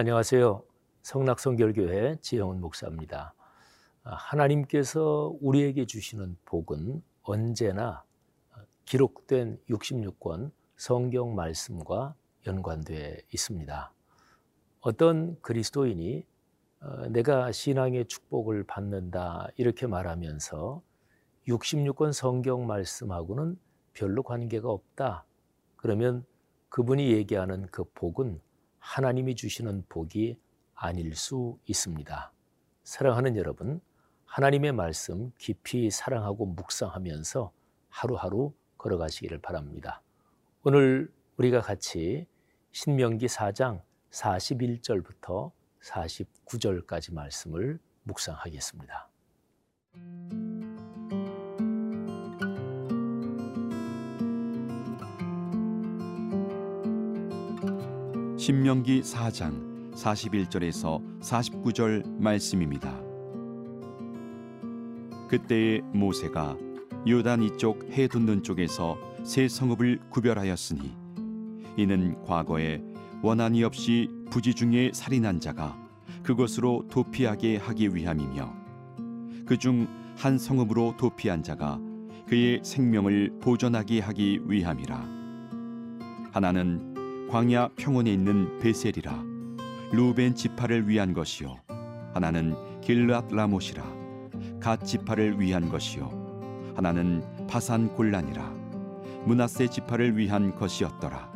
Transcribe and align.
안녕하세요. 0.00 0.62
성락성결교회 1.02 2.18
지영훈 2.20 2.60
목사입니다. 2.60 3.34
아, 4.04 4.14
하나님께서 4.14 5.34
우리에게 5.40 5.86
주시는 5.86 6.36
복은 6.44 7.02
언제나 7.24 8.04
기록된 8.84 9.58
66권 9.68 10.52
성경 10.76 11.34
말씀과 11.34 12.14
연관되어 12.46 13.16
있습니다. 13.32 13.92
어떤 14.82 15.40
그리스도인이 15.40 16.18
어, 16.18 16.37
내가 17.10 17.50
신앙의 17.52 18.06
축복을 18.06 18.64
받는다 18.64 19.48
이렇게 19.56 19.86
말하면서 19.86 20.82
66권 21.48 22.12
성경 22.12 22.66
말씀하고는 22.66 23.58
별로 23.94 24.22
관계가 24.22 24.68
없다. 24.68 25.24
그러면 25.76 26.24
그분이 26.68 27.12
얘기하는 27.12 27.66
그 27.66 27.84
복은 27.94 28.40
하나님이 28.78 29.34
주시는 29.34 29.86
복이 29.88 30.38
아닐 30.74 31.14
수 31.16 31.58
있습니다. 31.66 32.32
사랑하는 32.84 33.36
여러분, 33.36 33.80
하나님의 34.26 34.72
말씀 34.72 35.32
깊이 35.38 35.90
사랑하고 35.90 36.46
묵상하면서 36.46 37.52
하루하루 37.88 38.52
걸어가시기를 38.76 39.38
바랍니다. 39.38 40.02
오늘 40.62 41.12
우리가 41.38 41.60
같이 41.60 42.26
신명기 42.72 43.26
4장 43.26 43.82
41절부터 44.10 45.50
49절까지 45.82 47.12
말씀을 47.14 47.78
묵상하겠습니다. 48.04 49.10
신명기 58.38 59.02
4장 59.02 59.92
41절에서 59.94 61.20
49절 61.20 62.08
말씀입니다. 62.18 62.98
그때에 65.28 65.80
모세가 65.92 66.56
요단 67.06 67.42
이쪽 67.42 67.84
해 67.90 68.08
돋는 68.08 68.42
쪽에서 68.42 68.96
세 69.24 69.48
성읍을 69.48 70.00
구별하였으니 70.10 70.96
이는 71.76 72.22
과거에 72.24 72.82
원한이 73.22 73.62
없이 73.64 74.08
부지 74.30 74.54
중에 74.54 74.90
살인한 74.94 75.40
자가 75.40 75.76
그것으로 76.22 76.86
도피하게 76.90 77.56
하기 77.56 77.94
위함이며 77.94 78.54
그 79.46 79.56
중 79.56 79.86
한 80.18 80.36
성읍으로 80.36 80.96
도피한 80.96 81.44
자가 81.44 81.78
그의 82.26 82.60
생명을 82.64 83.38
보존하게 83.40 84.00
하기 84.00 84.40
위함이라. 84.46 85.06
하나는 86.32 87.28
광야 87.30 87.68
평원에 87.76 88.12
있는 88.12 88.58
베셀이라 88.58 89.24
루벤 89.92 90.34
지파를 90.34 90.88
위한 90.88 91.12
것이요. 91.12 91.56
하나는 92.14 92.56
길앗 92.80 93.32
라못이라 93.32 93.84
갓 94.60 94.84
지파를 94.84 95.40
위한 95.40 95.68
것이요. 95.68 96.72
하나는 96.74 97.22
바산 97.46 97.88
골란이라 97.94 98.42
문하세 99.24 99.68
지파를 99.68 100.16
위한 100.16 100.52
것이었더라. 100.56 101.32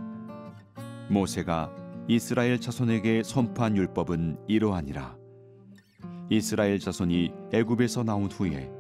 모세가 1.09 1.71
이스라엘 2.09 2.61
자손에게 2.61 3.23
선포한 3.23 3.77
율법은 3.77 4.39
이러하니라 4.49 5.17
이스라엘 6.31 6.79
자손이 6.79 7.33
애굽에서 7.53 8.03
나온 8.03 8.31
후에 8.31 8.71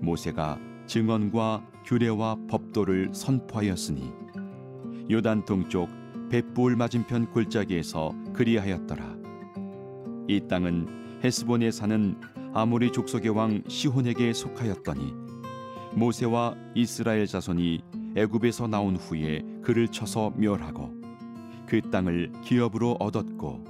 모세가 0.00 0.58
증언과 0.86 1.66
규례와 1.84 2.36
법도를 2.48 3.10
선포하였으니 3.12 4.10
요단 5.10 5.44
동쪽 5.44 5.88
벳볼 6.30 6.76
맞은편 6.76 7.30
골짜기에서 7.30 8.14
그리하였더라. 8.32 9.16
이 10.28 10.40
땅은 10.48 11.20
헤스본에 11.22 11.70
사는 11.70 12.18
아모리 12.54 12.92
족속의 12.92 13.30
왕 13.30 13.62
시혼에게 13.68 14.32
속하였더니 14.32 15.12
모세와 15.94 16.56
이스라엘 16.74 17.26
자손이 17.26 17.82
애굽에서 18.16 18.68
나온 18.68 18.96
후에 18.96 19.42
그를 19.62 19.88
쳐서 19.88 20.32
멸하고 20.36 21.01
그 21.72 21.80
땅을 21.90 22.30
기업으로 22.42 22.98
얻었고 23.00 23.64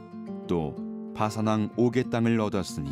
또 0.48 0.74
바사낭 1.14 1.70
오게 1.76 2.10
땅을 2.10 2.40
얻었으니 2.40 2.90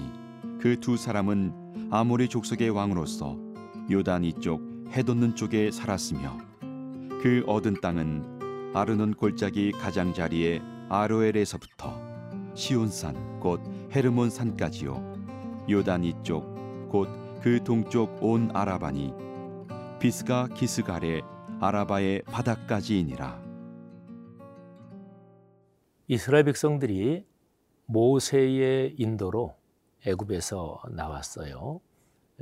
그 0.60 0.78
두 0.78 0.97
사람은 0.97 1.88
아모리 1.91 2.28
족속의 2.28 2.71
왕으로서 2.71 3.37
요단 3.91 4.22
이쪽 4.22 4.62
해돋는 4.93 5.34
쪽에 5.34 5.72
살았으며 5.72 6.38
그 7.21 7.43
얻은 7.48 7.81
땅은 7.81 8.71
아르논 8.72 9.15
골짜기 9.15 9.72
가장자리에 9.72 10.62
아로엘에서부터 10.88 12.00
시온산 12.54 13.41
곧 13.41 13.60
헤르몬 13.92 14.31
산까지요. 14.31 15.65
요단 15.69 16.04
이쪽 16.04 16.88
곧 16.88 17.09
그 17.42 17.59
동쪽 17.65 18.22
온 18.22 18.50
아라바니 18.53 19.12
비스가 19.98 20.47
기스갈의 20.54 21.22
아라바의 21.59 22.22
바닥까지이니라 22.27 23.50
이스라엘 26.12 26.43
백성들이 26.43 27.25
모세의 27.87 28.97
인도로 28.98 29.56
애굽에서 30.04 30.82
나왔어요. 30.91 31.81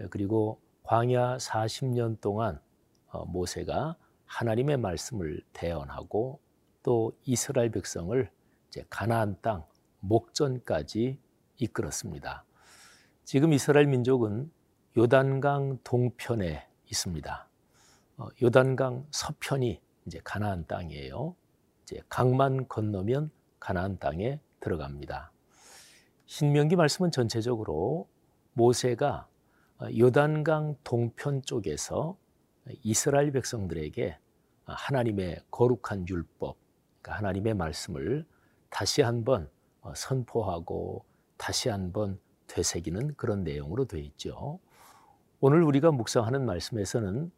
그리고 0.08 0.58
광야 0.84 1.36
40년 1.36 2.18
동안 2.22 2.62
어, 3.08 3.26
모세가 3.26 3.98
하나님의 4.24 4.78
말씀을 4.78 5.42
대언하고 5.52 6.40
또 6.82 7.12
이스라엘 7.24 7.70
백성을 7.70 8.30
가나안 8.88 9.36
땅 9.42 9.66
목전까지 10.00 11.20
이끌었습니다. 11.58 12.46
지금 13.24 13.52
이스라엘 13.52 13.86
민족은 13.86 14.50
요단강 14.96 15.80
동편에 15.84 16.66
있습니다. 16.86 17.48
어, 18.16 18.28
요단강 18.42 19.08
서편이 19.10 19.82
이제 20.06 20.20
가나안 20.24 20.66
땅이에요. 20.66 21.36
이제 21.82 22.00
강만 22.08 22.66
건너면 22.66 23.30
가나안 23.60 23.98
땅에 23.98 24.40
들어갑니다. 24.60 25.32
신명기 26.26 26.76
말씀은 26.76 27.10
전체적으로 27.10 28.08
모세가 28.52 29.28
요단강 29.96 30.76
동편 30.84 31.42
쪽에서 31.42 32.16
이스라엘 32.82 33.32
백성들에게 33.32 34.18
하나님의 34.64 35.40
거룩한 35.50 36.06
율법, 36.08 36.56
그러니까 37.00 37.18
하나님의 37.18 37.54
말씀을 37.54 38.26
다시 38.68 39.00
한번 39.02 39.48
선포하고 39.94 41.04
다시 41.36 41.68
한번 41.70 42.20
되새기는 42.48 43.14
그런 43.14 43.44
내용으로 43.44 43.86
되어 43.86 44.00
있죠. 44.00 44.58
오늘 45.40 45.62
우리가 45.62 45.92
묵상하는 45.92 46.44
말씀에서는 46.44 47.30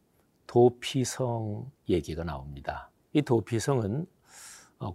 도피성 0.46 1.70
얘기가 1.88 2.24
나옵니다. 2.24 2.90
이 3.12 3.22
도피성은 3.22 4.06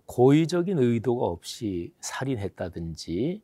고의적인 0.06 0.80
의도가 0.80 1.26
없이 1.26 1.94
살인했다든지 2.00 3.42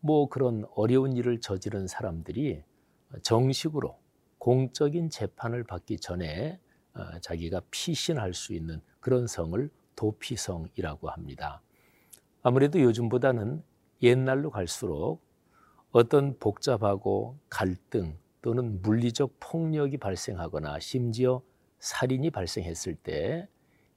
뭐 0.00 0.28
그런 0.28 0.64
어려운 0.74 1.16
일을 1.16 1.40
저지른 1.40 1.86
사람들이 1.86 2.62
정식으로 3.22 3.98
공적인 4.38 5.10
재판을 5.10 5.64
받기 5.64 5.98
전에 5.98 6.60
어, 6.94 7.18
자기가 7.20 7.62
피신할 7.70 8.34
수 8.34 8.52
있는 8.52 8.80
그런 9.00 9.26
성을 9.26 9.70
도피성이라고 9.96 11.08
합니다. 11.10 11.62
아무래도 12.42 12.80
요즘보다는 12.80 13.62
옛날로 14.02 14.50
갈수록 14.50 15.20
어떤 15.90 16.38
복잡하고 16.38 17.38
갈등 17.48 18.16
또는 18.42 18.80
물리적 18.82 19.36
폭력이 19.40 19.96
발생하거나 19.96 20.78
심지어 20.80 21.42
살인이 21.80 22.30
발생했을 22.30 22.94
때 22.94 23.48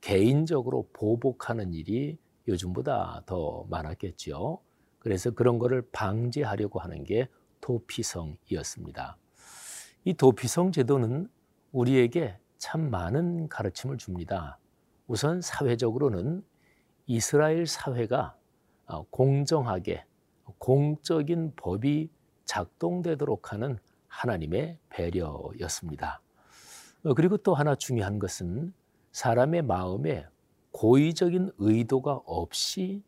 개인적으로 0.02 0.90
보복하는 0.94 1.74
일이 1.74 2.18
요즘보다 2.48 3.24
더 3.26 3.66
많았겠죠. 3.70 4.60
그래서 5.00 5.32
그런 5.32 5.60
거를 5.60 5.82
방지하려고 5.92 6.80
하는 6.80 7.04
게 7.04 7.28
도피성이었습니다. 7.62 9.18
이 10.04 10.14
도피성 10.14 10.72
제도는 10.72 11.30
우리에게 11.72 12.38
참 12.58 12.90
많은 12.90 13.48
가르침을 13.48 13.98
줍니다. 13.98 14.60
우선 15.08 15.42
사회적으로는 15.42 16.44
이스라엘 17.06 17.66
사회가 17.66 18.36
어, 18.88 19.04
공정하게 19.10 20.06
공적인 20.58 21.54
법이 21.56 22.10
작동되도록 22.46 23.54
하는 23.54 23.78
하나님의 24.08 24.78
배려였습니다. 24.90 26.22
어, 27.04 27.14
그리고 27.14 27.38
또 27.38 27.54
하나 27.56 27.76
중요한 27.76 28.20
것은 28.20 28.74
사람의 29.12 29.64
마음에 29.64 30.26
고의적인 30.72 31.52
의도가 31.58 32.22
없이 32.26 33.04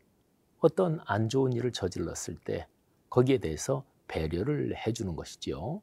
어떤 0.58 1.00
안 1.06 1.28
좋은 1.28 1.52
일을 1.52 1.72
저질렀을 1.72 2.36
때 2.44 2.66
거기에 3.10 3.38
대해서 3.38 3.84
배려를 4.08 4.74
해주는 4.76 5.14
것이지요. 5.16 5.82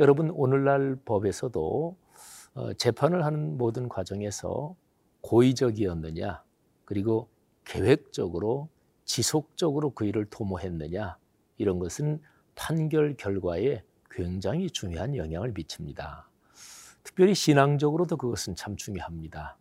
여러분 0.00 0.30
오늘날 0.30 0.96
법에서도 1.04 1.96
어, 2.54 2.72
재판을 2.74 3.24
하는 3.24 3.56
모든 3.58 3.88
과정에서 3.88 4.74
고의적이었느냐 5.22 6.42
그리고 6.84 7.28
계획적으로 7.64 8.68
지속적으로 9.04 9.90
그 9.90 10.04
일을 10.04 10.26
도모했느냐 10.26 11.18
이런 11.56 11.78
것은 11.78 12.20
판결 12.54 13.16
결과에 13.16 13.82
굉장히 14.10 14.70
중요한 14.70 15.16
영향을 15.16 15.52
미칩니다. 15.52 16.27
특별히 17.08 17.34
신앙적으로도 17.34 18.18
그것은 18.18 18.54
참 18.54 18.76
중요합니다. 18.76 19.56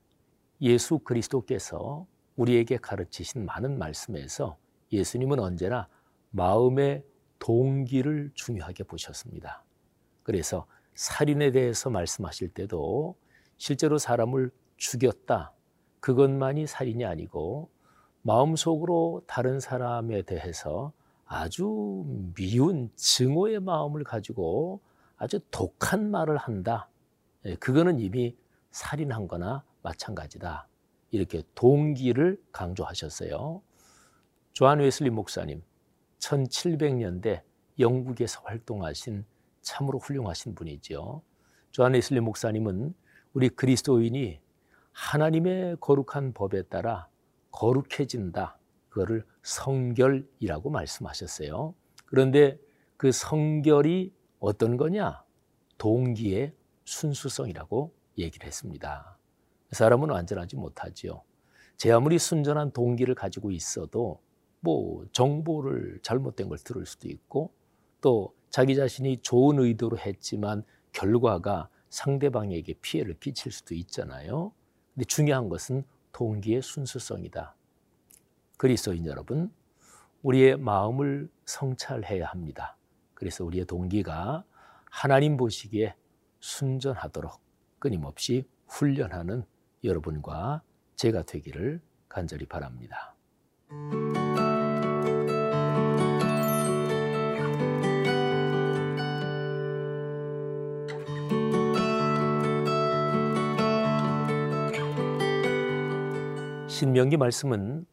예수 0.60 1.00
그리스도께서 1.00 2.06
우리에게 2.36 2.76
가르치신 2.76 3.46
많은 3.46 3.80
말씀에서 3.80 4.58
예수님은 4.92 5.40
언제나 5.40 5.88
마음의 6.32 7.06
동기를 7.40 8.32
중요하게 8.34 8.84
보셨습니다. 8.84 9.64
그래서 10.24 10.68
살인에 10.96 11.52
대해서 11.52 11.90
말씀하실 11.90 12.50
때도 12.50 13.16
실제로 13.56 13.98
사람을 13.98 14.52
죽였다. 14.76 15.54
그것만이 16.02 16.68
살인이 16.68 17.06
아니고 17.06 17.70
마음속으로 18.24 19.24
다른 19.26 19.62
사람에 19.62 20.24
대해서 20.24 20.92
아주 21.26 22.04
미운 22.36 22.92
증오의 22.98 23.62
마음을 23.62 24.04
가지고 24.04 24.82
아주 25.16 25.40
독한 25.50 26.12
말을 26.12 26.36
한다. 26.36 26.90
예, 27.48 27.56
그거는 27.56 28.00
이미 28.00 28.36
살인한 28.72 29.28
거나 29.28 29.64
마찬가지다. 29.82 30.68
이렇게 31.12 31.44
동기를 31.56 32.42
강조하셨어요. 32.52 33.62
조한 34.52 34.80
웨슬리 34.80 35.10
목사님, 35.10 35.64
1700년대 36.20 37.44
영국에서 37.80 38.42
활동하신 38.44 39.26
참으로 39.62 40.00
훌륭하신 40.00 40.56
분이죠. 40.56 41.22
조한 41.72 41.94
웨슬리 41.94 42.20
목사님은 42.20 42.94
우리 43.34 43.50
그리스도인이 43.50 44.42
하나님의 44.92 45.78
거룩한 45.80 46.34
법에 46.34 46.64
따라 46.64 47.08
거룩해진다. 47.52 48.58
그거를 48.90 49.24
성결이라고 49.44 50.70
말씀하셨어요. 50.70 51.74
그런데 52.06 52.60
그 52.98 53.12
성결이 53.12 54.14
어떤 54.40 54.76
거냐? 54.76 55.24
동기의 55.78 56.54
순수성이라고 56.88 57.94
얘기를 58.18 58.48
했습니다. 58.48 59.18
사람은 59.72 60.10
완전하지 60.10 60.56
못하지요. 60.56 61.22
제 61.75 61.92
아무리 61.92 62.18
순전한 62.18 62.72
동기를 62.72 63.13
가지고 63.13 63.51
있어도 63.51 64.22
뭐 64.62 65.06
정보를 65.12 66.00
잘못된 66.01 66.48
걸 66.50 66.57
들을 66.57 66.86
수도 66.86 67.10
있고 67.10 67.54
또 68.01 68.34
자기 68.50 68.75
자신이 68.75 69.18
좋은 69.18 69.60
의도로 69.60 69.98
했지만 69.98 70.63
결과가 70.94 71.69
상대방에게 71.89 72.75
피해를 72.81 73.19
끼칠 73.19 73.51
수도 73.51 73.75
있잖아요. 73.75 74.54
근데 74.94 75.06
중요한 75.06 75.50
것은 75.50 75.83
동기의 76.13 76.62
순수성이다. 76.62 77.54
그리스도인 78.57 79.06
여러분, 79.06 79.51
우리의 80.24 80.57
마음을 80.57 81.30
성찰해야 81.45 82.28
합니다. 82.28 82.78
그래서 83.13 83.44
우리의 83.44 83.66
동기가 83.66 84.44
하나님 84.90 85.38
보시기에 85.38 85.94
순전하도록 86.39 87.42
끊임없이 87.80 88.48
훈련하는 88.68 89.44
여러분과 89.84 90.62
제가 90.95 91.24
되기를 91.24 91.81
간절히 92.10 92.45
바랍니다. 92.45 93.16
신명기 106.68 107.18
말씀은 107.18 107.86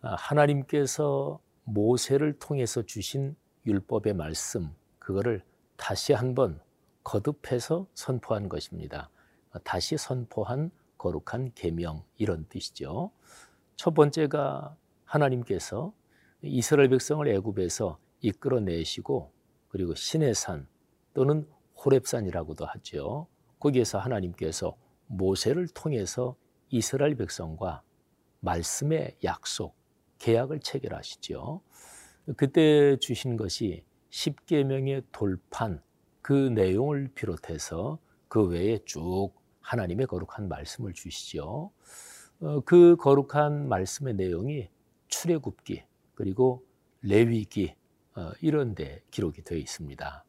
하나님께서 0.00 1.40
모세를 1.64 2.38
통해서 2.38 2.82
주신 2.82 3.36
율법의 3.66 4.14
말씀, 4.14 4.74
그거를 4.98 5.42
다시 5.76 6.12
한번 6.12 6.60
거듭해서 7.08 7.86
선포한 7.94 8.50
것입니다. 8.50 9.08
다시 9.64 9.96
선포한 9.96 10.70
거룩한 10.98 11.52
계명 11.54 12.04
이런 12.18 12.46
뜻이죠. 12.50 13.12
첫 13.76 13.94
번째가 13.94 14.76
하나님께서 15.06 15.94
이스라엘 16.42 16.90
백성을 16.90 17.26
애굽에서 17.26 17.98
이끌어내시고 18.20 19.32
그리고 19.68 19.94
신의 19.94 20.34
산 20.34 20.68
또는 21.14 21.48
호렙산이라고도 21.82 22.66
하죠. 22.66 23.26
거기에서 23.58 23.98
하나님께서 23.98 24.76
모세를 25.06 25.68
통해서 25.68 26.36
이스라엘 26.68 27.14
백성과 27.14 27.82
말씀의 28.40 29.16
약속, 29.24 29.74
계약을 30.18 30.60
체결하시죠. 30.60 31.62
그때 32.36 32.98
주신 32.98 33.38
것이 33.38 33.86
십계명의 34.10 35.04
돌판 35.10 35.80
그 36.28 36.34
내용을 36.34 37.08
비롯해서 37.14 37.98
그 38.28 38.42
외에 38.42 38.78
쭉 38.84 39.30
하나님의 39.62 40.06
거룩한 40.06 40.46
말씀을 40.46 40.92
주시죠. 40.92 41.70
어, 42.40 42.60
그 42.66 42.96
거룩한 42.96 43.66
말씀의 43.66 44.12
내용이 44.12 44.68
출애굽기 45.08 45.84
그리고 46.14 46.66
레위기 47.00 47.74
어, 48.14 48.32
이런 48.42 48.74
데 48.74 49.00
기록이 49.10 49.40
되어 49.40 49.56
있습니다. 49.56 50.24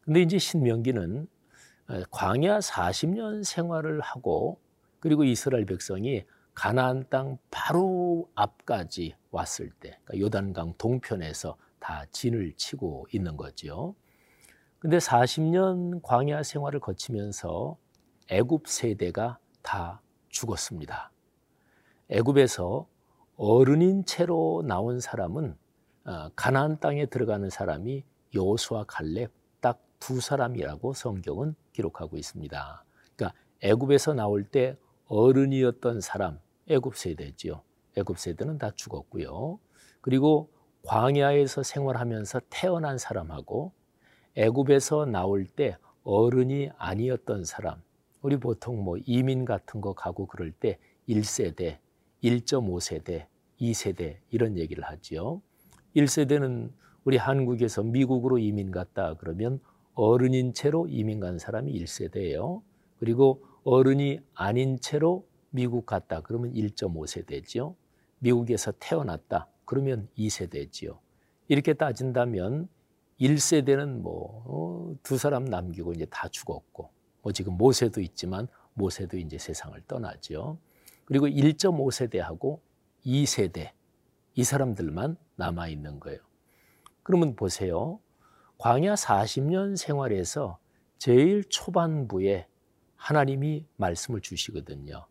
근데 0.00 0.22
이제 0.22 0.38
신명기는 0.38 1.28
어, 1.86 2.02
광야 2.10 2.58
40년 2.58 3.44
생활을 3.44 4.00
하고 4.00 4.58
그리고 4.98 5.22
이스라엘 5.22 5.66
백성이 5.66 6.24
가나안 6.52 7.06
땅 7.10 7.38
바로 7.52 8.28
앞까지 8.34 9.14
왔을 9.30 9.70
때 9.70 10.00
그러니까 10.04 10.18
요단강 10.18 10.74
동편에서 10.78 11.56
다 11.78 12.06
진을 12.10 12.54
치고 12.56 13.06
있는 13.12 13.36
거죠. 13.36 13.94
근데 14.78 14.98
40년 14.98 16.00
광야 16.02 16.42
생활을 16.42 16.80
거치면서 16.80 17.76
애굽 18.28 18.68
세대가 18.68 19.38
다 19.62 20.00
죽었습니다. 20.28 21.10
애굽에서 22.10 22.86
어른인 23.36 24.04
채로 24.04 24.62
나온 24.66 25.00
사람은 25.00 25.56
어, 26.04 26.28
가나안 26.36 26.80
땅에 26.80 27.06
들어가는 27.06 27.50
사람이 27.50 28.04
여호수아 28.34 28.84
갈렙 28.84 29.30
딱 29.60 29.88
두 30.00 30.20
사람이라고 30.20 30.92
성경은 30.94 31.54
기록하고 31.72 32.16
있습니다. 32.16 32.84
그러니까 33.16 33.38
애굽에서 33.60 34.14
나올 34.14 34.44
때 34.44 34.76
어른이었던 35.06 36.00
사람 36.00 36.38
애굽 36.68 36.96
세대지요. 36.96 37.62
애굽 37.96 38.18
세대는 38.18 38.58
다 38.58 38.70
죽었고요. 38.74 39.58
그리고 40.00 40.50
광야에서 40.84 41.62
생활하면서 41.62 42.40
태어난 42.50 42.98
사람하고 42.98 43.72
애굽에서 44.38 45.06
나올 45.06 45.46
때 45.46 45.76
어른이 46.04 46.70
아니었던 46.78 47.44
사람, 47.44 47.82
우리 48.22 48.36
보통 48.36 48.84
뭐 48.84 48.96
이민 49.04 49.44
같은 49.44 49.80
거 49.80 49.94
가고 49.94 50.26
그럴 50.26 50.52
때 50.52 50.78
1세대, 51.08 51.78
1.5세대, 52.22 53.26
2세대 53.60 54.18
이런 54.30 54.56
얘기를 54.56 54.84
하지요. 54.84 55.42
1세대는 55.96 56.70
우리 57.02 57.16
한국에서 57.16 57.82
미국으로 57.82 58.38
이민 58.38 58.70
갔다 58.70 59.14
그러면 59.14 59.58
어른인 59.94 60.54
채로 60.54 60.86
이민 60.86 61.18
간 61.18 61.40
사람이 61.40 61.72
1세대예요. 61.72 62.62
그리고 63.00 63.44
어른이 63.64 64.20
아닌 64.34 64.78
채로 64.80 65.26
미국 65.50 65.84
갔다 65.84 66.20
그러면 66.20 66.52
1.5세대지요. 66.54 67.74
미국에서 68.20 68.72
태어났다 68.78 69.48
그러면 69.64 70.08
2세대지요. 70.16 70.96
이렇게 71.48 71.74
따진다면 71.74 72.68
1세대는 73.20 74.00
뭐두 74.00 75.14
어, 75.14 75.18
사람 75.18 75.44
남기고 75.44 75.92
이제 75.92 76.06
다 76.06 76.28
죽었고 76.28 76.90
뭐 77.22 77.32
지금 77.32 77.54
모세도 77.54 78.00
있지만 78.00 78.46
모세도 78.74 79.18
이제 79.18 79.38
세상을 79.38 79.80
떠나죠. 79.86 80.58
그리고 81.04 81.26
1.5세대하고 81.26 82.60
2세대 83.04 83.72
이 84.34 84.44
사람들만 84.44 85.16
남아 85.36 85.68
있는 85.68 85.98
거예요. 85.98 86.20
그러면 87.02 87.34
보세요. 87.34 87.98
광야 88.58 88.94
40년 88.94 89.76
생활에서 89.76 90.58
제일 90.98 91.44
초반부에 91.44 92.46
하나님이 92.96 93.64
말씀을 93.76 94.20
주시거든요. 94.20 95.06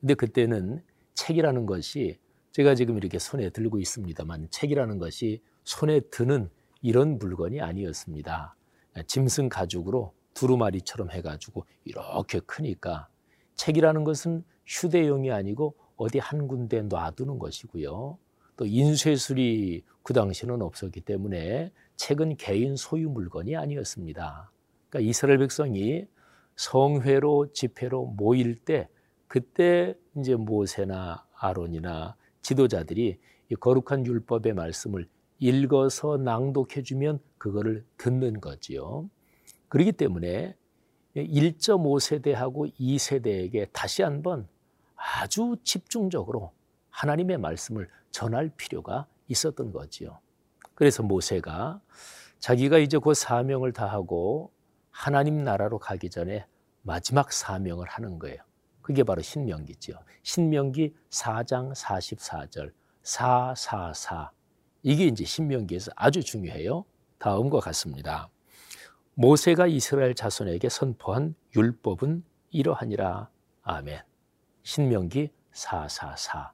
근데 0.00 0.14
그때는 0.14 0.82
책이라는 1.14 1.66
것이 1.66 2.18
제가 2.52 2.74
지금 2.74 2.96
이렇게 2.96 3.18
손에 3.18 3.50
들고 3.50 3.78
있습니다만 3.78 4.48
책이라는 4.50 4.98
것이 4.98 5.42
손에 5.64 6.00
드는 6.10 6.50
이런 6.84 7.18
물건이 7.18 7.62
아니었습니다. 7.62 8.54
짐승 9.06 9.48
가죽으로 9.48 10.12
두루마리처럼 10.34 11.10
해가지고 11.12 11.64
이렇게 11.86 12.40
크니까 12.40 13.08
책이라는 13.54 14.04
것은 14.04 14.44
휴대용이 14.66 15.30
아니고 15.30 15.76
어디 15.96 16.18
한 16.18 16.46
군데 16.46 16.82
놔두는 16.82 17.38
것이고요. 17.38 18.18
또 18.58 18.66
인쇄술이 18.66 19.82
그 20.02 20.12
당시는 20.12 20.60
없었기 20.60 21.00
때문에 21.00 21.72
책은 21.96 22.36
개인 22.36 22.76
소유 22.76 23.08
물건이 23.08 23.56
아니었습니다. 23.56 24.52
그러니까 24.90 25.08
이스라엘 25.08 25.38
백성이 25.38 26.06
성회로 26.56 27.52
집회로 27.52 28.12
모일 28.18 28.56
때 28.56 28.90
그때 29.26 29.94
이제 30.18 30.34
모세나 30.34 31.24
아론이나 31.34 32.14
지도자들이 32.42 33.18
이 33.50 33.54
거룩한 33.54 34.04
율법의 34.04 34.52
말씀을 34.52 35.06
읽어서 35.44 36.16
낭독해 36.16 36.82
주면 36.82 37.20
그거를 37.36 37.84
듣는 37.98 38.40
거지요. 38.40 39.10
그렇기 39.68 39.92
때문에 39.92 40.56
1.5세대하고 41.14 42.72
2세대에게 42.80 43.68
다시 43.70 44.02
한번 44.02 44.48
아주 44.96 45.56
집중적으로 45.62 46.52
하나님의 46.88 47.36
말씀을 47.36 47.90
전할 48.10 48.52
필요가 48.56 49.06
있었던 49.28 49.70
거지요. 49.70 50.18
그래서 50.74 51.02
모세가 51.02 51.82
자기가 52.38 52.78
이제 52.78 52.98
그 52.98 53.12
사명을 53.12 53.74
다하고 53.74 54.50
하나님 54.90 55.44
나라로 55.44 55.78
가기 55.78 56.08
전에 56.08 56.46
마지막 56.80 57.32
사명을 57.32 57.86
하는 57.86 58.18
거예요. 58.18 58.38
그게 58.80 59.02
바로 59.02 59.20
신명기지요. 59.20 59.96
신명기 60.22 60.94
4장 61.10 61.74
44절 61.74 62.72
444 63.02 64.32
이게 64.84 65.06
이제 65.06 65.24
신명기에서 65.24 65.92
아주 65.96 66.22
중요해요. 66.22 66.84
다음과 67.18 67.60
같습니다. 67.60 68.28
모세가 69.14 69.66
이스라엘 69.66 70.14
자손에게 70.14 70.68
선포한 70.68 71.34
율법은 71.56 72.22
이러하니라. 72.50 73.30
아멘. 73.62 74.00
신명기 74.62 75.30
444. 75.52 76.52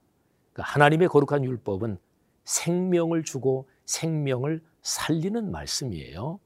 그러니까 0.53 0.73
하나님의 0.73 1.09
거룩한 1.09 1.43
율법은 1.43 1.99
생명을 2.45 3.25
주고 3.25 3.69
생명을 3.85 4.63
살리는 4.83 5.51
말씀이에요. 5.51 6.39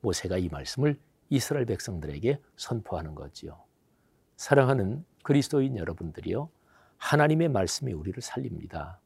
모세가 0.00 0.38
이 0.38 0.48
말씀을 0.48 0.98
이스라엘 1.30 1.66
백성들에게 1.66 2.40
선포하는 2.56 3.14
거지요. 3.14 3.62
사랑하는 4.36 5.04
그리스도인 5.22 5.76
여러분들이요. 5.76 6.50
하나님의 6.96 7.48
말씀이 7.50 7.92
우리를 7.92 8.20
살립니다. 8.22 8.98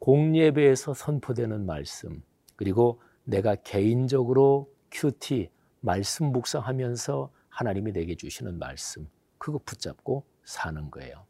공예배에서 0.00 0.94
선포되는 0.94 1.66
말씀, 1.66 2.22
그리고 2.56 3.00
내가 3.24 3.54
개인적으로 3.54 4.72
큐티, 4.90 5.50
말씀 5.80 6.32
묵상하면서 6.32 7.30
하나님이 7.48 7.92
내게 7.92 8.14
주시는 8.14 8.58
말씀, 8.58 9.08
그거 9.38 9.60
붙잡고 9.64 10.24
사는 10.44 10.90
거예요. 10.90 11.26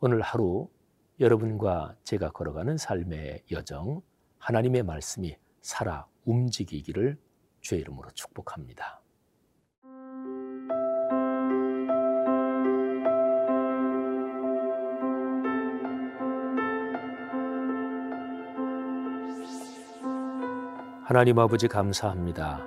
오늘 0.00 0.20
하루 0.20 0.68
여러분과 1.18 1.96
제가 2.04 2.30
걸어가는 2.30 2.76
삶의 2.76 3.44
여정, 3.50 4.02
하나님의 4.38 4.82
말씀이 4.82 5.36
살아 5.62 6.06
움직이기를 6.26 7.18
주의 7.62 7.80
이름으로 7.80 8.10
축복합니다. 8.10 9.03
하나님 21.06 21.38
아버지 21.38 21.68
감사합니다. 21.68 22.66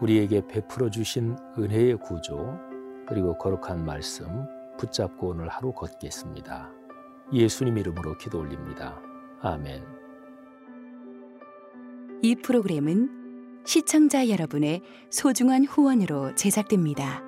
우리에게 0.00 0.46
베풀어 0.46 0.88
주신 0.88 1.36
은혜의 1.58 1.98
구조 1.98 2.58
그리고 3.06 3.36
거룩한 3.36 3.84
말씀 3.84 4.46
붙잡고 4.78 5.28
오늘 5.28 5.48
하루 5.48 5.74
걷겠습니다. 5.74 6.70
예수님 7.30 7.76
이름으로 7.76 8.16
기도 8.16 8.38
올립니다. 8.38 8.98
아멘. 9.42 9.84
이 12.22 12.36
프로그램은 12.36 13.60
시청자 13.66 14.30
여러분의 14.30 14.80
소중한 15.10 15.66
후원으로 15.66 16.34
제작됩니다. 16.36 17.27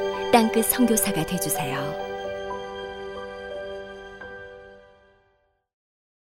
땅끝 0.31 0.65
성교사가 0.65 1.25
되주세요 1.25 2.10